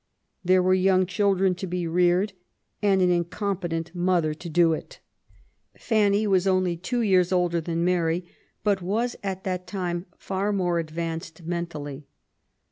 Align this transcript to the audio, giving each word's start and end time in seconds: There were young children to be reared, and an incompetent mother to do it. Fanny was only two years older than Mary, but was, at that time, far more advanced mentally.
There 0.43 0.63
were 0.63 0.73
young 0.73 1.05
children 1.05 1.53
to 1.53 1.67
be 1.67 1.85
reared, 1.85 2.33
and 2.81 3.03
an 3.03 3.11
incompetent 3.11 3.93
mother 3.93 4.33
to 4.33 4.49
do 4.49 4.73
it. 4.73 4.97
Fanny 5.77 6.25
was 6.25 6.47
only 6.47 6.75
two 6.75 7.01
years 7.03 7.31
older 7.31 7.61
than 7.61 7.85
Mary, 7.85 8.25
but 8.63 8.81
was, 8.81 9.15
at 9.23 9.43
that 9.43 9.67
time, 9.67 10.07
far 10.17 10.51
more 10.51 10.79
advanced 10.79 11.43
mentally. 11.43 12.07